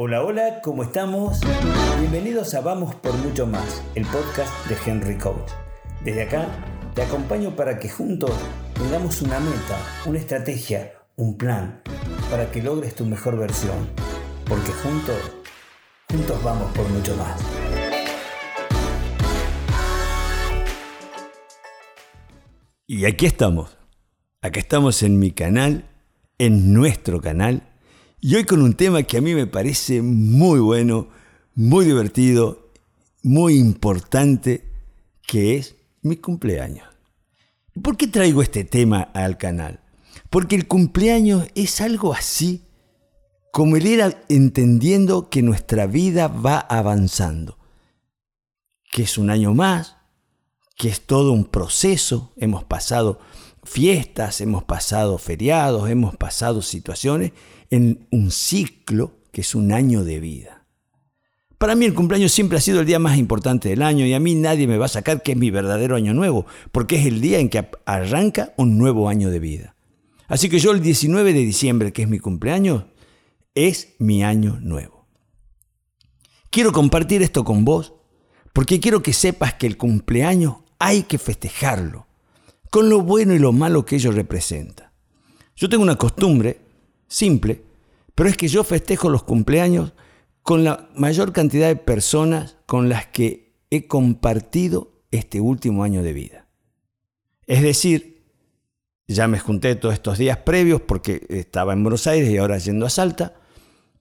[0.00, 1.40] Hola, hola, ¿cómo estamos?
[1.98, 5.50] Bienvenidos a Vamos por Mucho Más, el podcast de Henry Coach.
[6.04, 6.46] Desde acá
[6.94, 8.30] te acompaño para que juntos
[8.74, 9.76] tengamos una meta,
[10.06, 11.82] una estrategia, un plan,
[12.30, 13.88] para que logres tu mejor versión.
[14.48, 15.16] Porque juntos,
[16.08, 17.40] juntos vamos por mucho más.
[22.86, 23.76] Y aquí estamos.
[24.42, 25.90] Acá estamos en mi canal,
[26.38, 27.67] en nuestro canal
[28.20, 31.08] y hoy con un tema que a mí me parece muy bueno,
[31.54, 32.70] muy divertido,
[33.22, 34.68] muy importante,
[35.26, 36.88] que es mi cumpleaños.
[37.80, 39.80] ¿Por qué traigo este tema al canal?
[40.30, 42.64] Porque el cumpleaños es algo así
[43.52, 47.58] como el ir entendiendo que nuestra vida va avanzando,
[48.90, 49.96] que es un año más,
[50.76, 53.20] que es todo un proceso, hemos pasado
[53.64, 57.32] fiestas, hemos pasado feriados, hemos pasado situaciones
[57.70, 60.58] en un ciclo que es un año de vida.
[61.58, 64.20] Para mí el cumpleaños siempre ha sido el día más importante del año y a
[64.20, 67.20] mí nadie me va a sacar que es mi verdadero año nuevo, porque es el
[67.20, 69.74] día en que arranca un nuevo año de vida.
[70.28, 72.84] Así que yo el 19 de diciembre, que es mi cumpleaños,
[73.54, 75.06] es mi año nuevo.
[76.50, 77.94] Quiero compartir esto con vos
[78.52, 82.06] porque quiero que sepas que el cumpleaños hay que festejarlo,
[82.70, 84.92] con lo bueno y lo malo que ello representa.
[85.56, 86.60] Yo tengo una costumbre
[87.08, 87.62] simple,
[88.14, 89.92] pero es que yo festejo los cumpleaños
[90.42, 96.12] con la mayor cantidad de personas con las que he compartido este último año de
[96.12, 96.46] vida.
[97.46, 98.24] Es decir,
[99.06, 102.86] ya me junté todos estos días previos porque estaba en Buenos Aires y ahora yendo
[102.86, 103.34] a Salta,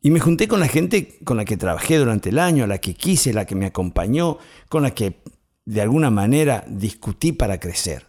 [0.02, 2.94] y me junté con la gente con la que trabajé durante el año, la que
[2.94, 4.38] quise, la que me acompañó,
[4.70, 5.22] con la que
[5.66, 8.06] de alguna manera discutí para crecer.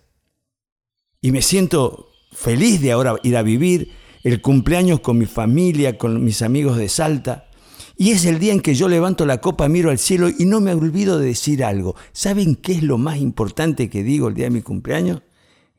[1.20, 6.22] Y me siento feliz de ahora ir a vivir el cumpleaños con mi familia, con
[6.24, 7.48] mis amigos de Salta.
[7.96, 10.60] Y es el día en que yo levanto la copa, miro al cielo y no
[10.60, 11.96] me olvido de decir algo.
[12.12, 15.22] ¿Saben qué es lo más importante que digo el día de mi cumpleaños?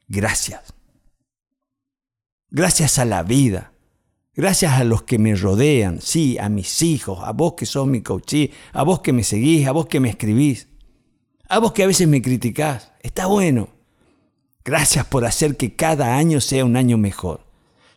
[0.08, 0.74] Gracias.
[2.50, 3.74] Gracias a la vida.
[4.36, 8.02] Gracias a los que me rodean, sí, a mis hijos, a vos que sos mi
[8.02, 10.70] coachí, a vos que me seguís, a vos que me escribís,
[11.50, 12.94] a vos que a veces me criticás.
[13.02, 13.70] Está bueno.
[14.64, 17.49] Gracias por hacer que cada año sea un año mejor.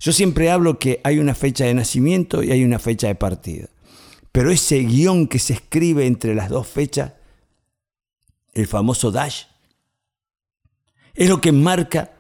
[0.03, 3.69] Yo siempre hablo que hay una fecha de nacimiento y hay una fecha de partida.
[4.33, 7.13] Pero ese guion que se escribe entre las dos fechas,
[8.53, 9.45] el famoso dash,
[11.15, 12.15] es lo que marca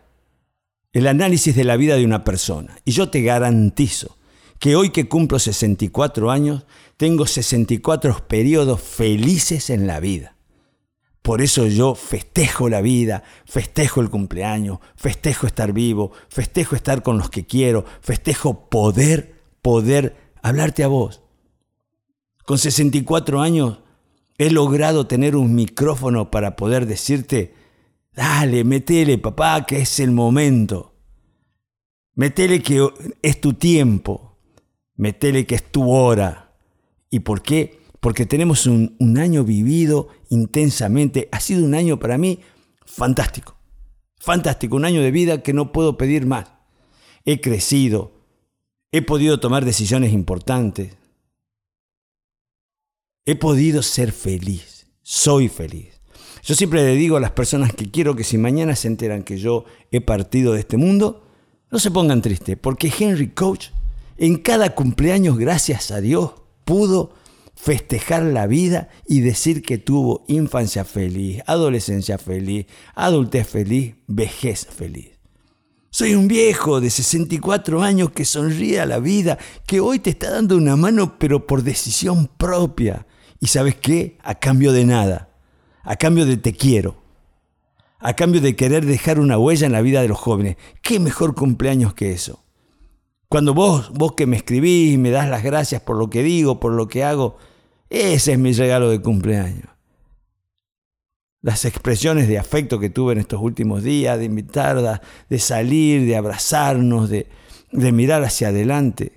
[0.92, 2.78] el análisis de la vida de una persona.
[2.84, 4.16] Y yo te garantizo
[4.60, 6.65] que hoy que cumplo 64 años,
[6.97, 10.37] tengo 64 periodos felices en la vida.
[11.22, 17.16] Por eso yo festejo la vida, festejo el cumpleaños, festejo estar vivo, festejo estar con
[17.16, 21.22] los que quiero, festejo poder, poder hablarte a vos.
[22.44, 23.78] Con 64 años
[24.37, 27.54] he logrado tener un micrófono para poder decirte,
[28.12, 30.93] dale, metele papá, que es el momento.
[32.15, 32.89] Metele que
[33.22, 34.39] es tu tiempo.
[34.97, 36.56] Metele que es tu hora.
[37.10, 37.81] ¿Y por qué?
[38.02, 41.28] Porque tenemos un, año vivido intensamente.
[41.30, 42.40] Ha sido un año para mí
[42.84, 43.56] fantástico.
[44.18, 46.50] Fantástico, un año de vida que no puedo pedir más.
[47.24, 48.10] He crecido,
[48.91, 50.96] he podido tomar decisiones importantes,
[53.24, 56.00] he podido ser feliz, soy feliz.
[56.42, 59.38] Yo siempre le digo a las personas que quiero que si mañana se enteran que
[59.38, 61.24] yo he partido de este mundo,
[61.70, 63.68] no se pongan tristes, porque Henry Coach
[64.16, 66.32] en cada cumpleaños, gracias a Dios,
[66.64, 67.22] pudo
[67.62, 75.12] festejar la vida y decir que tuvo infancia feliz, adolescencia feliz, adultez feliz, vejez feliz.
[75.88, 80.32] Soy un viejo de 64 años que sonríe a la vida, que hoy te está
[80.32, 83.06] dando una mano pero por decisión propia.
[83.38, 84.18] ¿Y sabes qué?
[84.24, 85.28] A cambio de nada,
[85.84, 86.96] a cambio de te quiero,
[88.00, 90.56] a cambio de querer dejar una huella en la vida de los jóvenes.
[90.82, 92.42] ¿Qué mejor cumpleaños que eso?
[93.28, 96.72] Cuando vos, vos que me escribís me das las gracias por lo que digo, por
[96.72, 97.38] lo que hago,
[97.92, 99.68] ese es mi regalo de cumpleaños.
[101.42, 106.16] Las expresiones de afecto que tuve en estos últimos días, de invitarla, de salir, de
[106.16, 107.27] abrazarnos, de,
[107.71, 109.12] de mirar hacia adelante.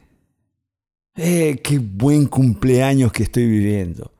[1.15, 4.11] ¡Eh, qué buen cumpleaños que estoy viviendo!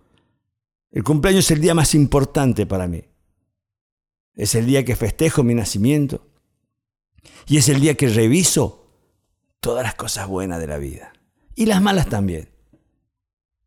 [0.92, 3.04] El cumpleaños es el día más importante para mí.
[4.34, 6.26] Es el día que festejo mi nacimiento.
[7.48, 8.88] Y es el día que reviso
[9.60, 11.12] todas las cosas buenas de la vida.
[11.54, 12.55] Y las malas también.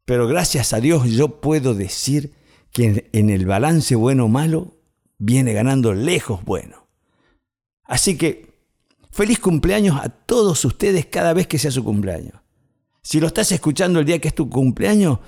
[0.08, 2.32] Pero gracias a Dios yo puedo decir
[2.72, 4.78] que en el balance bueno o malo
[5.18, 6.88] viene ganando lejos bueno.
[7.84, 8.54] Así que
[9.10, 12.40] feliz cumpleaños a todos ustedes cada vez que sea su cumpleaños.
[13.02, 15.18] Si lo estás escuchando el día que es tu cumpleaños,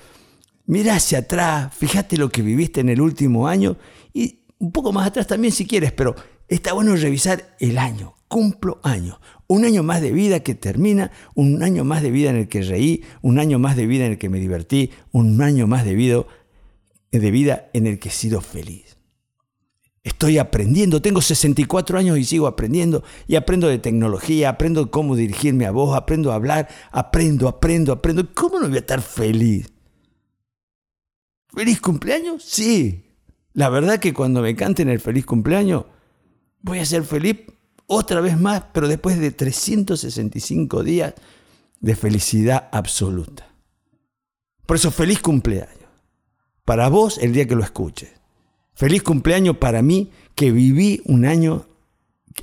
[0.65, 3.77] mira hacia atrás, fíjate lo que viviste en el último año
[4.13, 6.15] y un poco más atrás también si quieres, pero
[6.47, 8.15] está bueno revisar el año.
[8.27, 9.21] Cumplo año.
[9.51, 12.61] Un año más de vida que termina, un año más de vida en el que
[12.61, 15.93] reí, un año más de vida en el que me divertí, un año más de
[15.93, 16.23] vida,
[17.11, 18.95] de vida en el que he sido feliz.
[20.03, 25.65] Estoy aprendiendo, tengo 64 años y sigo aprendiendo y aprendo de tecnología, aprendo cómo dirigirme
[25.65, 28.33] a vos, aprendo a hablar, aprendo, aprendo, aprendo.
[28.33, 29.69] ¿Cómo no voy a estar feliz?
[31.53, 32.41] ¿Feliz cumpleaños?
[32.41, 33.03] Sí.
[33.51, 35.83] La verdad que cuando me canten el feliz cumpleaños,
[36.61, 37.35] voy a ser feliz
[37.91, 41.13] otra vez más, pero después de 365 días
[41.81, 43.49] de felicidad absoluta.
[44.65, 45.89] Por eso, feliz cumpleaños.
[46.63, 48.09] Para vos, el día que lo escuches.
[48.73, 51.65] Feliz cumpleaños para mí, que viví un año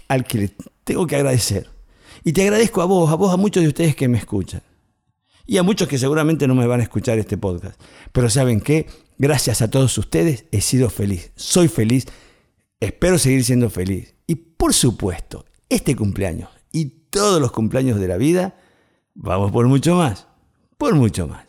[0.08, 0.50] al que le
[0.84, 1.70] tengo que agradecer.
[2.24, 4.62] Y te agradezco a vos, a vos, a muchos de ustedes que me escuchan.
[5.46, 7.80] Y a muchos que seguramente no me van a escuchar este podcast.
[8.12, 8.86] Pero ¿saben qué?
[9.16, 11.32] Gracias a todos ustedes he sido feliz.
[11.36, 12.04] Soy feliz.
[12.80, 14.17] Espero seguir siendo feliz.
[14.28, 18.54] Y por supuesto, este cumpleaños y todos los cumpleaños de la vida,
[19.14, 20.28] vamos por mucho más.
[20.76, 21.47] Por mucho más.